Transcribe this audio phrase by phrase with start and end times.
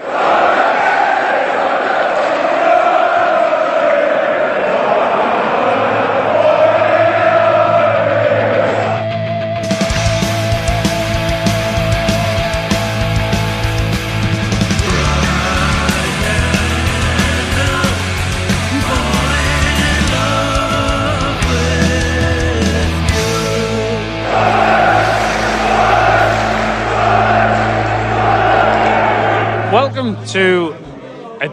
[0.00, 0.37] Welcome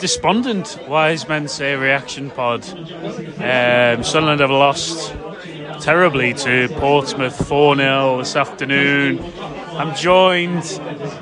[0.05, 2.63] despondent Wise Men Say reaction pod.
[2.69, 5.15] Um, Sunderland have lost
[5.81, 9.19] terribly to Portsmouth 4 0 this afternoon.
[9.39, 10.63] I'm joined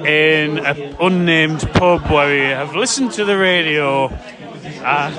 [0.05, 4.07] in an unnamed pub where we have listened to the radio.
[4.07, 5.11] Uh,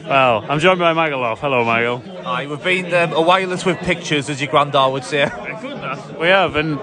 [0.08, 1.38] well, I'm joined by Michael Off.
[1.38, 1.98] Hello, Michael.
[2.24, 5.30] Hi, we've been um, a wireless with pictures, as your granddad would say.
[6.18, 6.76] We have, and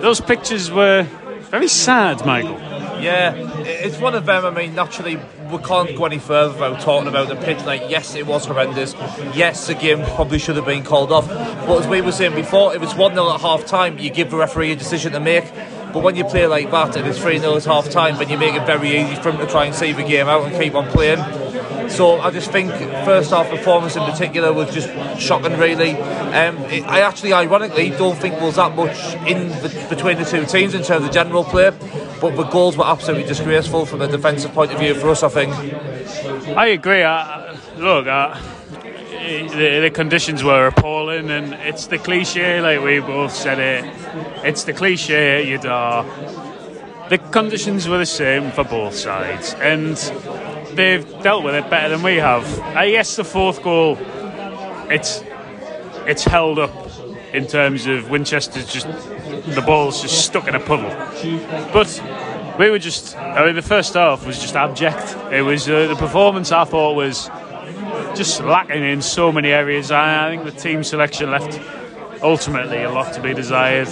[0.00, 1.02] those pictures were
[1.50, 2.75] very sad, Michael.
[3.06, 4.44] Yeah, it's one of them.
[4.44, 5.14] I mean, naturally,
[5.48, 7.64] we can't go any further without talking about the pitch.
[7.64, 8.94] Like, yes, it was horrendous.
[9.32, 11.28] Yes, the game probably should have been called off.
[11.28, 14.32] But as we were saying before, if it's 1 0 at half time, you give
[14.32, 15.44] the referee a decision to make.
[15.92, 18.38] But when you play like that and it's 3 0 at half time, then you
[18.38, 20.74] make it very easy for him to try and save the game out and keep
[20.74, 21.22] on playing.
[21.88, 22.72] So I just think
[23.04, 24.88] first half performance in particular was just
[25.20, 25.92] shocking, really.
[25.92, 28.98] Um, it, I actually, ironically, don't think was that much
[29.28, 31.70] in the, between the two teams in terms of general play,
[32.20, 35.22] but the goals were absolutely disgraceful from a defensive point of view for us.
[35.22, 35.52] I think.
[36.56, 37.02] I agree.
[37.02, 38.40] I, look, I,
[39.26, 43.84] the, the conditions were appalling, and it's the cliche, like we both said it.
[44.44, 46.04] It's the cliche you are.
[47.08, 49.96] The conditions were the same for both sides, and
[50.76, 52.60] they've dealt with it better than we have.
[52.60, 53.96] I guess the fourth goal,
[54.90, 55.22] it's
[56.06, 56.72] it's held up
[57.32, 58.86] in terms of Winchester's just
[59.46, 60.90] the ball's just stuck in a puddle,
[61.72, 62.02] but
[62.58, 63.16] we were just.
[63.16, 65.16] I mean, the first half was just abject.
[65.32, 67.28] It was uh, the performance I thought was
[68.16, 69.90] just lacking in so many areas.
[69.90, 71.60] I, I think the team selection left
[72.22, 73.88] ultimately a lot to be desired.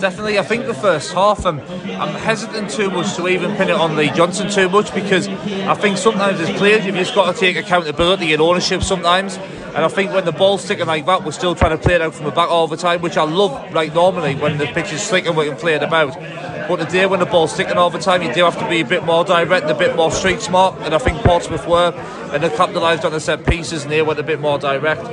[0.00, 3.76] Definitely, I think the first half, I'm, I'm hesitant too much to even pin it
[3.76, 7.40] on Lee Johnson too much because I think sometimes as players you've just got to
[7.40, 9.38] take accountability and ownership sometimes.
[9.76, 12.00] And I think when the ball's sticking like that, we're still trying to play it
[12.00, 13.74] out from the back all the time, which I love.
[13.74, 16.14] Like normally when the pitch is slick and we can play it about.
[16.66, 18.80] But the day when the ball's sticking all the time, you do have to be
[18.80, 20.80] a bit more direct, a bit more street smart.
[20.80, 21.92] And I think Portsmouth were,
[22.32, 25.04] and they capitalised on the set pieces, and they went a bit more direct.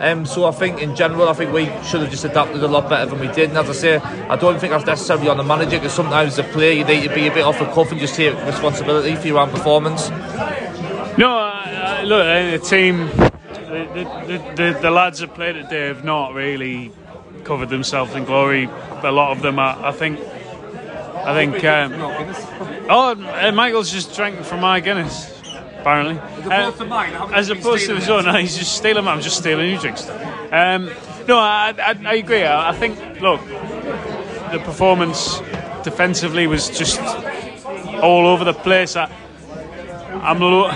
[0.00, 2.88] Um, so I think in general, I think we should have just adapted a lot
[2.88, 3.50] better than we did.
[3.50, 6.44] And as I say, I don't think that's necessarily on the manager because sometimes the
[6.44, 9.26] player you need to be a bit off the cuff and just take responsibility for
[9.26, 10.10] your own performance.
[11.18, 13.10] No, uh, look, the team,
[13.72, 16.92] the, the, the, the lads that played it today have not really
[17.44, 18.64] covered themselves in glory.
[19.02, 20.20] A lot of them, are, I think.
[20.20, 21.64] I think.
[21.64, 21.92] Um,
[22.90, 25.40] oh, uh, Michael's just drank from my Guinness.
[25.80, 29.08] Apparently, As opposed to mine, as opposed to his own, no, he's just stealing.
[29.08, 30.08] I'm just stealing your drinks.
[30.08, 30.90] Um,
[31.26, 32.44] no, I, I, I agree.
[32.44, 33.20] I, I think.
[33.20, 33.40] Look,
[34.52, 35.40] the performance
[35.82, 37.00] defensively was just
[38.00, 38.94] all over the place.
[38.94, 39.10] I,
[40.22, 40.68] I'm lo-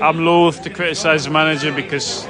[0.00, 2.26] I'm loath to criticise the manager because,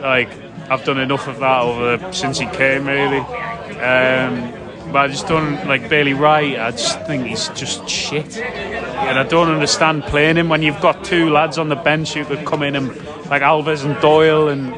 [0.00, 0.28] like,
[0.70, 3.18] I've done enough of that over since he came, really.
[3.18, 4.52] Um,
[4.92, 6.58] but I just don't like Bailey Wright.
[6.58, 11.04] I just think he's just shit, and I don't understand playing him when you've got
[11.04, 12.88] two lads on the bench who could come in and
[13.28, 14.72] like Alves and Doyle and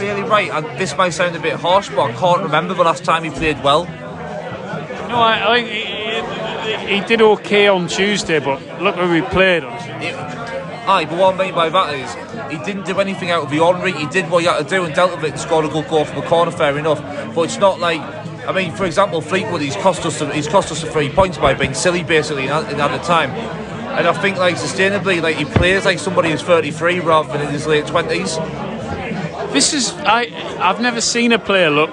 [0.00, 3.04] Really right, and this might sound a bit harsh, but I can't remember the last
[3.04, 3.84] time he played well.
[3.84, 9.62] no, I, I think he, he did okay on Tuesday, but look where we played
[9.62, 9.78] on.
[9.78, 10.49] Tuesday.
[10.86, 13.60] Aye, but what I mean by that is he didn't do anything out of the
[13.60, 13.92] ordinary.
[13.92, 15.88] He did what he had to do and dealt with it and scored a good
[15.88, 16.50] goal from the corner.
[16.50, 17.00] Fair enough,
[17.34, 18.00] but it's not like.
[18.48, 21.74] I mean, for example, Fleetwood, he's cost us he's cost us three points by being
[21.74, 23.30] silly basically in, in at the time.
[23.30, 27.52] And I think like sustainably, like he plays like somebody who's 33 rather than in
[27.52, 29.52] his late 20s.
[29.52, 30.28] This is I.
[30.60, 31.90] I've never seen a player look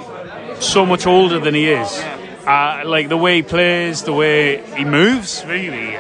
[0.62, 1.92] so much older than he is.
[2.45, 5.98] Uh, like the way he plays, the way he moves, really.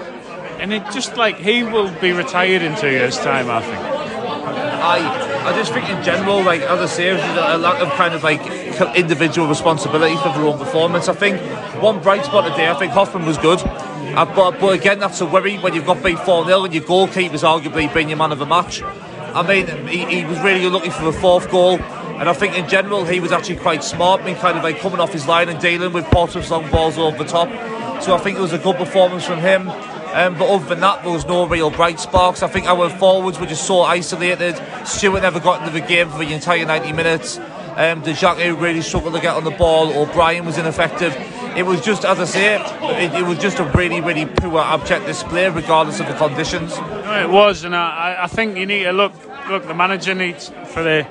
[0.59, 3.77] And it just like he will be retired in two years' time, I think.
[3.77, 8.41] I I just think in general, like other say, a lack of kind of like
[8.97, 11.07] individual responsibility for their own performance.
[11.07, 11.39] I think
[11.81, 13.61] one bright spot today, I think Hoffmann was good.
[13.63, 16.83] Uh, but, but again, that's a worry when you've got beat 4 0 and your
[16.83, 18.81] goalkeeper's arguably been your man of the match.
[18.83, 21.79] I mean, he, he was really lucky for the fourth goal.
[21.79, 24.79] And I think in general he was actually quite smart, I mean, kind of like
[24.79, 27.47] coming off his line and dealing with Portsmouth's long balls over the top.
[28.01, 29.67] So I think it was a good performance from him.
[30.13, 32.41] Um, but other than that, there was no real bright sparks.
[32.43, 34.59] I think our forwards were just so isolated.
[34.85, 37.37] Stewart never got into the game for the entire 90 minutes.
[37.37, 39.95] Um, Dajaku really struggled to get on the ball.
[39.95, 41.15] O'Brien was ineffective.
[41.55, 45.05] It was just, as I say, it, it, was just a really, really poor, abject
[45.05, 46.73] display, regardless of the conditions.
[46.75, 49.13] It was, and I, I think you need to look.
[49.47, 51.07] Look, the manager needs for the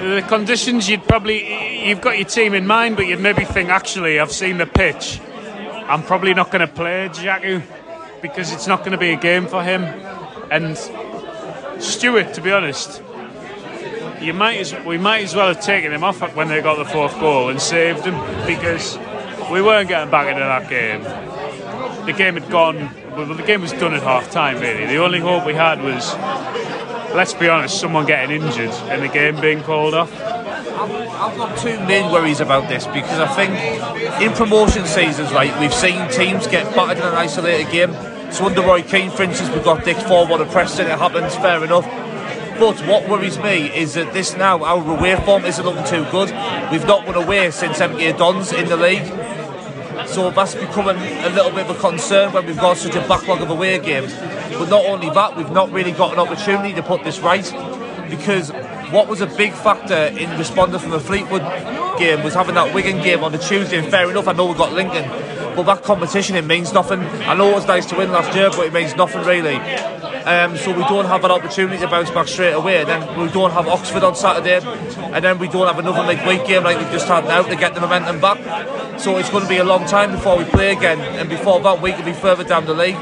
[0.00, 0.88] the conditions.
[0.88, 4.58] You'd probably you've got your team in mind, but you'd maybe think, actually, I've seen
[4.58, 5.20] the pitch.
[5.88, 7.62] I'm probably not going to play Jaku
[8.20, 9.84] because it's not going to be a game for him.
[10.50, 10.76] And
[11.82, 13.02] Stewart, to be honest,
[14.20, 16.84] you might as, we might as well have taken him off when they got the
[16.84, 18.14] fourth goal and saved him
[18.46, 18.98] because
[19.50, 21.02] we weren't getting back into that game.
[22.06, 22.90] The game had gone.
[23.16, 24.60] Well, the game was done at half time.
[24.60, 26.14] Really, the only hope we had was,
[27.14, 30.12] let's be honest, someone getting injured and the game being called off.
[30.78, 35.72] I've got two main worries about this because I think in promotion seasons, right, we've
[35.72, 37.92] seen teams get battered in an isolated game.
[38.30, 40.86] So under Roy Keane, for instance, we've got Dick Forward and Preston.
[40.86, 41.86] It happens, fair enough.
[42.58, 46.28] But what worries me is that this now, our away form isn't looking too good.
[46.70, 49.06] We've not won away since MK Dons in the league.
[50.06, 53.40] So that's becoming a little bit of a concern when we've got such a backlog
[53.40, 54.14] of away games.
[54.14, 57.44] But not only that, we've not really got an opportunity to put this right
[58.08, 58.50] because
[58.90, 61.42] what was a big factor in responding from the Fleetwood
[61.98, 63.78] game was having that Wigan game on the Tuesday.
[63.78, 65.08] And fair enough, I know we got Lincoln,
[65.56, 67.00] but that competition it means nothing.
[67.00, 69.56] I know it was nice to win last year, but it means nothing really.
[69.56, 72.84] Um, so we don't have an opportunity to bounce back straight away.
[72.84, 74.58] Then we don't have Oxford on Saturday,
[75.12, 77.74] and then we don't have another midweek game like we've just had now to get
[77.74, 78.38] the momentum back.
[78.98, 81.80] So it's going to be a long time before we play again, and before that
[81.80, 82.96] we can be further down the league.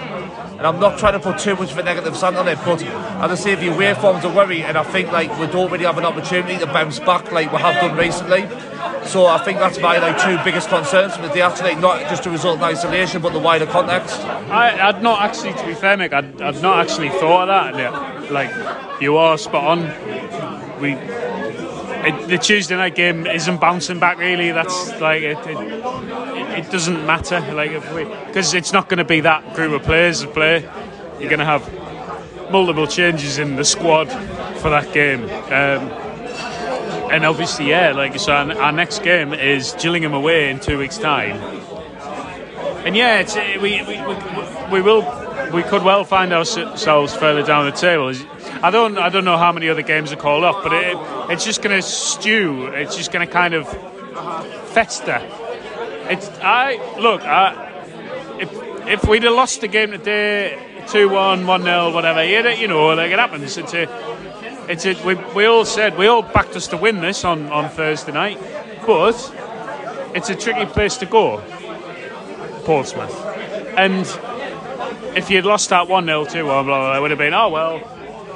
[0.64, 2.82] And I'm not trying to put too much of a negative slant on it, but
[2.82, 5.84] as I say, the away form's a worry, and I think like we don't really
[5.84, 8.48] have an opportunity to bounce back like we have done recently.
[9.06, 12.30] So I think that's my like two biggest concerns with the actually not just a
[12.30, 14.18] result in isolation, but the wider context.
[14.20, 18.32] I, would not actually, to be fair, Mick, I'd, I'd not actually thought of that.
[18.32, 20.80] Like you are spot on.
[20.80, 20.94] We
[22.06, 24.52] it, the Tuesday night game isn't bouncing back really.
[24.52, 27.40] That's like it, it, it doesn't matter.
[27.52, 27.72] Like
[28.26, 30.60] because it's not going to be that group of players to play.
[31.18, 31.68] You're going to have
[32.50, 34.06] multiple changes in the squad
[34.60, 35.24] for that game.
[35.24, 35.90] Um,
[37.10, 40.98] and obviously, yeah, like so, our, our, next game is Gillingham away in two weeks'
[40.98, 41.36] time.
[42.84, 43.22] And yeah,
[43.60, 45.02] we, we, we, we will
[45.52, 48.12] we could well find ourselves further down the table.
[48.62, 50.96] I don't I don't know how many other games are called off, but it,
[51.30, 52.66] it's just going to stew.
[52.66, 53.68] It's just going to kind of
[54.72, 55.20] fester.
[56.10, 57.22] It's I look.
[57.22, 57.72] I,
[58.40, 58.52] if
[58.86, 60.58] if we'd have lost the game today,
[60.88, 63.56] two one, one 0 whatever, you know, like it happens.
[63.56, 63.88] It's a
[64.68, 67.68] it's a, we, we all said we all backed us to win this on, on
[67.70, 68.38] Thursday night,
[68.86, 69.14] but
[70.14, 71.42] it's a tricky place to go,
[72.64, 73.14] Portsmouth,
[73.76, 74.06] and
[75.16, 77.48] if you'd lost that 1 0 2 1, blah blah it would have been, oh
[77.50, 77.78] well,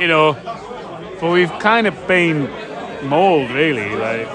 [0.00, 0.34] you know.
[1.20, 2.48] But we've kind of been
[3.08, 3.88] mauled, really.
[3.96, 4.28] Like,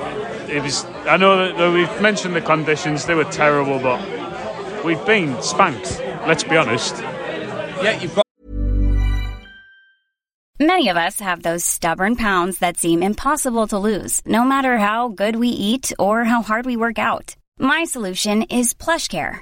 [0.50, 5.42] it was, I know that we've mentioned the conditions, they were terrible, but we've been
[5.42, 6.98] spanked, let's be honest.
[7.00, 8.24] Yeah, you've got.
[10.60, 15.10] Many of us have those stubborn pounds that seem impossible to lose, no matter how
[15.10, 17.36] good we eat or how hard we work out.
[17.60, 19.42] My solution is PlushCare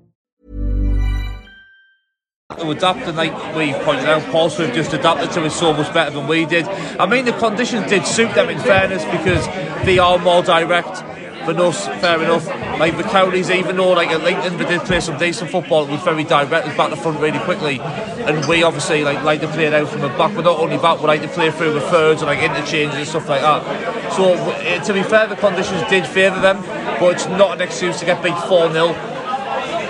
[2.59, 6.11] To adapt, and like we pointed out, Portsmouth just adapted to it so much better
[6.11, 6.65] than we did.
[6.65, 9.45] I mean, the conditions did suit them in fairness because
[9.85, 11.03] they are more direct
[11.45, 12.45] than us, fair enough.
[12.79, 15.91] Like the Cowleys, even though like at Lincoln they did play some decent football, it
[15.91, 17.79] was very direct, it was back to front really quickly.
[17.79, 20.77] And we obviously like like to play it out from the back, but not only
[20.77, 24.13] that, we like to play through the thirds and like interchanges and stuff like that.
[24.13, 26.61] So uh, to be fair, the conditions did favour them,
[26.99, 28.87] but it's not an excuse to get beat 4 0.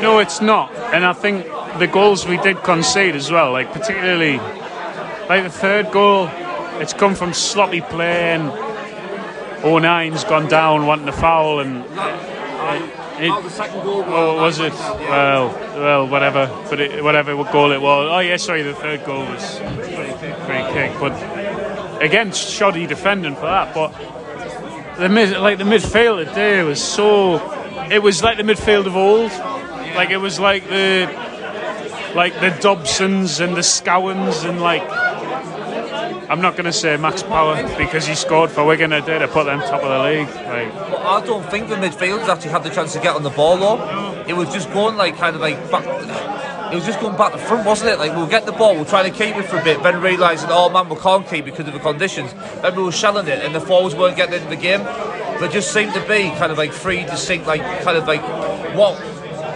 [0.01, 0.73] No, it's not.
[0.93, 1.45] And I think
[1.81, 4.37] the goals we did concede as well, like particularly
[5.27, 6.29] like the third goal,
[6.79, 8.51] it's come from sloppy play and
[9.65, 12.87] O'Nien's gone down wanting a foul and uh,
[13.19, 14.03] it, oh, the second goal.
[14.05, 14.73] Oh, was it?
[14.73, 16.45] Well, well, whatever.
[16.69, 18.09] But it, whatever goal it was.
[18.11, 20.91] Oh yeah, sorry, the third goal was free kick.
[20.99, 21.13] But
[21.99, 23.73] again, shoddy defending for that.
[23.73, 23.89] But
[24.99, 27.39] the mid, like the midfield today was so.
[27.89, 29.31] It was like the midfield of old.
[29.95, 31.30] Like it was like the
[32.15, 34.83] like the Dobsons and the Scowens and like
[36.31, 39.47] I'm not going to say Max Power because he scored for Wigan today to put
[39.47, 40.27] them top of the league.
[40.29, 43.57] Like, I don't think the midfielders actually had the chance to get on the ball
[43.57, 44.23] though.
[44.25, 45.83] It was just going like kind of like back.
[46.71, 47.99] It was just going back to front, wasn't it?
[47.99, 50.47] Like we'll get the ball, we'll try to keep it for a bit, then realising,
[50.51, 52.33] oh man, we can't keep because of the conditions.
[52.61, 54.83] Then we were shelling it, and the forwards weren't getting into the game.
[55.41, 58.21] There just seemed to be kind of like three distinct, like kind of like
[58.73, 58.97] what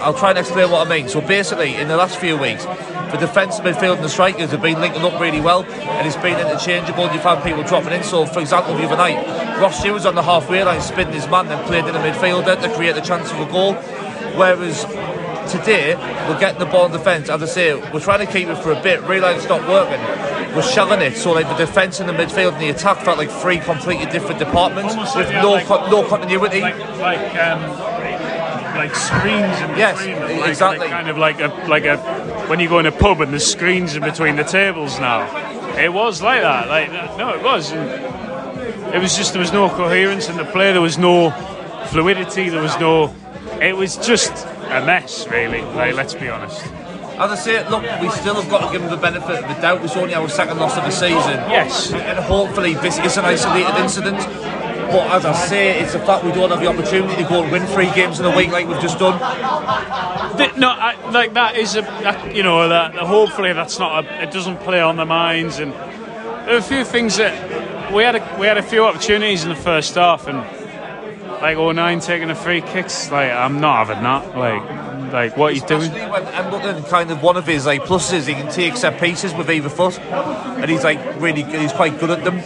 [0.06, 1.10] I'll try and explain what I mean.
[1.10, 4.62] So basically, in the last few weeks, the defence, the midfield, and the strikers have
[4.62, 7.12] been linking up really well, and it's been interchangeable.
[7.12, 8.04] You've had people dropping in.
[8.04, 9.18] So, for example, the other night,
[9.60, 12.62] Ross Hughes was on the halfway line, spinning his man, then played in the midfielder
[12.62, 13.74] to create the chance of a goal.
[14.38, 14.84] Whereas
[15.52, 15.96] today,
[16.30, 17.28] we're getting the ball in defence.
[17.30, 20.00] As I say, we're trying to keep it for a bit, realise it's not working.
[20.56, 23.30] We're shelling it, so like the defence and the midfield and the attack felt like
[23.30, 26.62] three completely different departments Almost with like, no like, co- no continuity.
[26.62, 27.95] Like, like, um,
[28.76, 30.40] like screens in Yes, between them.
[30.40, 30.80] Like, exactly.
[30.80, 31.98] Like kind of like a like a
[32.48, 35.26] when you go in a pub and there's screens in between the tables now.
[35.78, 36.68] It was like that.
[36.68, 37.72] Like no, it was.
[37.72, 40.72] And it was just there was no coherence in the play.
[40.72, 41.32] There was no
[41.88, 42.50] fluidity.
[42.50, 43.14] There was no.
[43.62, 45.62] It was just a mess, really.
[45.62, 46.66] Like let's be honest.
[47.18, 49.62] As I say, look, we still have got to give them the benefit of the
[49.62, 49.82] doubt.
[49.86, 51.40] It's only our second loss of the season.
[51.50, 51.94] Yes.
[51.94, 54.20] And hopefully this is an isolated incident.
[54.92, 57.52] But as I say, it's the fact we don't have the opportunity to go and
[57.52, 59.18] win three games in a week like we've just done.
[60.38, 64.24] The- no, I, like that is a that, you know that hopefully that's not a,
[64.24, 68.16] it doesn't play on the minds and there are a few things that we had
[68.16, 70.38] a, we had a few opportunities in the first half and
[71.42, 75.64] like O'Nien taking the free kicks like I'm not having that like like what he's
[75.64, 79.34] doing when Embleton kind of one of his like pluses, he can take set pieces
[79.34, 82.42] with either foot, and he's like really good, he's quite good at them.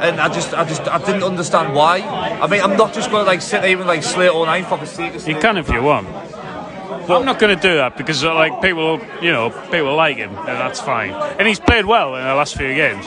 [0.00, 2.00] And I just, I just, I didn't understand why.
[2.00, 4.78] I mean, I'm not just going to like sit there and like slate O'Nien for
[4.78, 6.08] the sake of you can if you want.
[7.06, 10.16] But I'm not going to do that because uh, like people you know people like
[10.16, 11.12] him and that's fine.
[11.38, 13.04] And he's played well in the last few games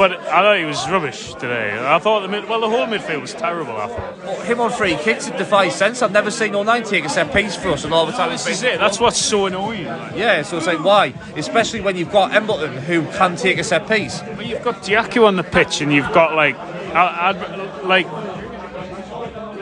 [0.00, 3.20] but I thought he was rubbish today I thought the mid, well the whole midfield
[3.20, 6.00] was terrible I thought But him on free kicks, it defies sense.
[6.00, 8.44] I've never seen O'Nien take a set piece for us, and all the time it's
[8.44, 10.16] this is it that's what's so annoying like.
[10.16, 11.12] Yeah, so it's like why?
[11.36, 14.22] Especially when you've got Embleton who can take a set piece.
[14.22, 18.06] Well, you've got Dajaku on the pitch, and you've got like, I, I'd, like,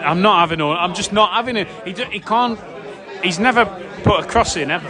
[0.04, 0.64] I'm not having it.
[0.64, 1.68] I'm just not having it.
[1.84, 2.58] He, he can't.
[3.22, 3.64] He's never
[4.04, 4.88] put a cross in ever,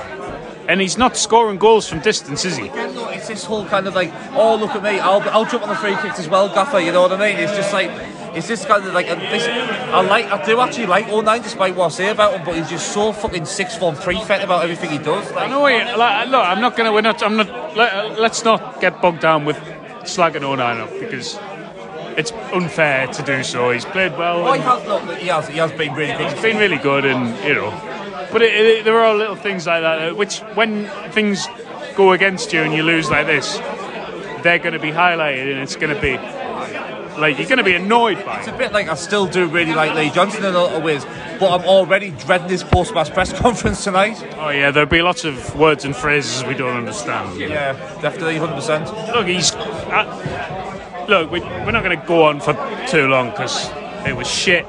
[0.68, 2.68] and he's not scoring goals from distance, is he?
[2.68, 5.62] Again, though, it's this whole kind of like, oh look at me, I'll, I'll jump
[5.64, 6.78] on the free kicks as well, Gaffer.
[6.78, 7.38] You know what I mean?
[7.38, 7.90] It's just like,
[8.36, 11.86] it's this kind of like, this, I like, I do actually like O'Nien despite what
[11.86, 14.98] I say about him, but he's just so fucking six form prefect about everything he
[14.98, 15.32] does.
[15.32, 15.66] I Like, know.
[15.66, 16.92] He, like, look, I'm not gonna.
[16.92, 17.22] We're not.
[17.22, 17.48] I'm not.
[17.76, 19.56] Let, let's not get bogged down with
[20.02, 21.38] slagging O'Nien up because
[22.18, 23.70] it's unfair to do so.
[23.70, 24.46] He's played well.
[24.46, 26.32] oh, he, has, look, he has, he has been really good.
[26.32, 27.70] It's been really good, and you know,
[28.32, 31.46] but it, it, there are little things like that uh, which, when things
[31.96, 33.58] go against you and you lose like this,
[34.42, 36.16] they're going to be highlighted, and it's going to be
[37.18, 38.36] like you're going to be annoyed by.
[38.36, 38.38] It.
[38.40, 38.54] It's it.
[38.54, 41.04] a bit like I still do really like Lee Johnson in a lot of ways,
[41.40, 44.16] but I'm already dreading his post-match press conference tonight.
[44.38, 47.38] Oh yeah, there'll be lots of words and phrases we don't understand.
[47.38, 49.14] Yeah, definitely, 100%.
[49.14, 51.30] Look, he's uh, look.
[51.30, 52.54] We, we're not going to go on for
[52.86, 53.68] too long because
[54.06, 54.64] it was shit.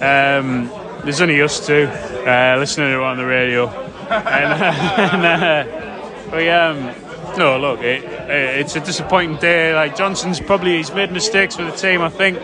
[0.00, 0.70] Um,
[1.06, 3.68] there's only us two uh, listening to it on the radio,
[4.10, 4.62] and,
[5.24, 6.94] and uh, we um.
[7.38, 9.74] No, look, it, it, it's a disappointing day.
[9.74, 12.00] Like Johnson's probably he's made mistakes with the team.
[12.00, 12.38] I think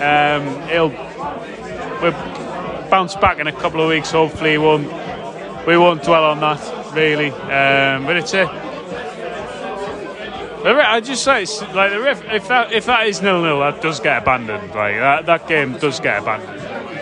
[0.00, 0.88] um, he'll
[2.00, 2.12] we'll
[2.90, 4.10] bounce back in a couple of weeks.
[4.10, 7.30] Hopefully, we won't we won't dwell on that really.
[7.30, 8.46] Um, but it's a
[10.68, 13.80] I just say, it's like the ref, if that if that is nil nil, that
[13.80, 14.74] does get abandoned.
[14.74, 16.55] Like that, that game does get abandoned.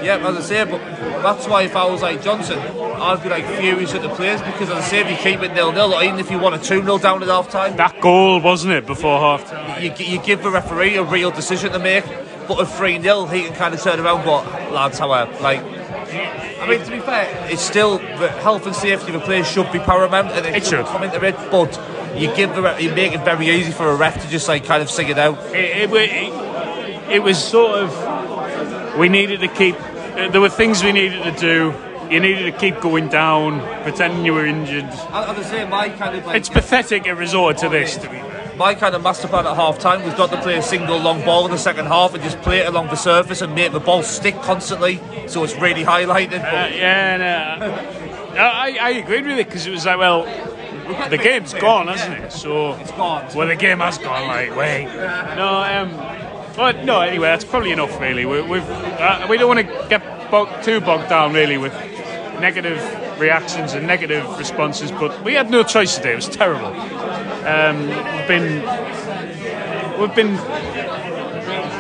[0.05, 0.79] Yeah, as I say, but
[1.23, 4.69] that's why if I was like Johnson, I'd be like furious at the players because
[4.71, 6.59] as I say, if you keep it nil nil, or even if you want a
[6.59, 9.83] two 0 down at half time, That goal wasn't it before half time?
[9.83, 12.05] you, you give the referee a real decision to make.
[12.47, 16.67] but at 3 0, he can kind of turn around, but lads, however, like, I
[16.69, 19.79] mean, to be fair, it's still the health and safety of the players should be
[19.79, 20.85] paramount, and it, It should.
[20.87, 21.35] come into it.
[21.51, 21.79] But
[22.17, 24.65] you give the ref, you make it very easy for a ref to just like
[24.67, 25.39] kind of sing it out.
[25.55, 29.75] it, it, it, it was sort of we needed to keep
[30.15, 31.75] there were things we needed to do.
[32.11, 34.85] You needed to keep going down pretending you were injured.
[34.85, 37.97] I, I was saying my kind of like it's pathetic it resorted to this.
[37.97, 38.21] to be
[38.57, 41.25] my kind of master plan at half time was not to play a single long
[41.25, 43.81] ball in the second half and just play it along the surface and make the
[43.81, 46.41] ball stick constantly, so it's really highlighted.
[46.41, 47.57] Uh, yeah
[48.35, 50.23] no, I, I agreed with it because it was like well
[51.09, 52.33] the game's gone hasn't it?
[52.33, 53.27] So It's gone.
[53.35, 54.85] well the game has gone like wait.
[54.85, 55.91] No um
[56.57, 58.25] but no anyway that's probably enough really.
[58.27, 61.73] We, we've uh, we don't want to get bog- too bogged down really with
[62.41, 62.79] negative
[63.21, 66.13] reactions and negative responses but we had no choice today.
[66.13, 66.67] It was terrible.
[67.47, 70.37] Um, we've been we've been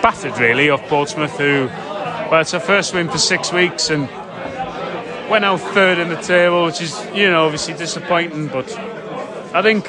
[0.03, 1.67] battered really off Portsmouth who
[2.31, 4.09] well it's our first win for six weeks and
[5.31, 8.71] went out third in the table which is you know obviously disappointing but
[9.55, 9.87] I think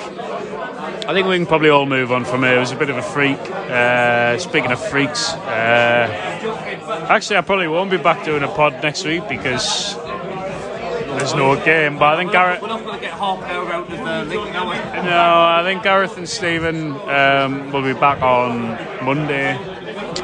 [1.07, 2.55] I think we can probably all move on from here.
[2.55, 3.37] It was a bit of a freak.
[3.39, 9.05] Uh, speaking of freaks, uh, actually, I probably won't be back doing a pod next
[9.05, 11.99] week because there's no game.
[11.99, 14.35] But I think Gareth, we're not going to get half an hour out of the
[14.35, 18.71] league, are no, I think Gareth and Stephen um, will be back on
[19.05, 19.57] Monday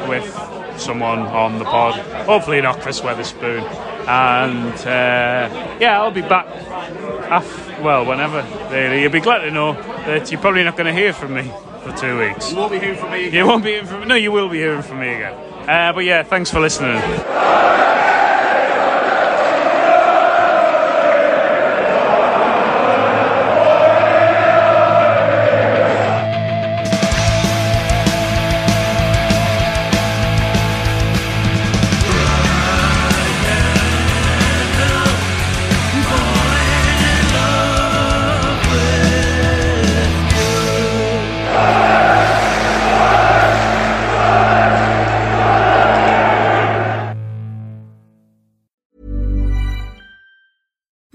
[0.08, 0.34] with
[0.82, 1.94] someone on the pod.
[2.26, 3.62] Hopefully not Chris Weatherspoon.
[4.08, 6.46] And uh, yeah, I'll be back.
[7.30, 8.42] Af- well, whenever.
[8.70, 11.50] Really, you'll be glad to know that you're probably not going to hear from me
[11.82, 12.50] for two weeks.
[12.50, 13.34] You won't be hearing from me again.
[13.34, 15.34] You won't be hearing from No, you will be hearing from me again.
[15.68, 17.00] Uh, but yeah, thanks for listening.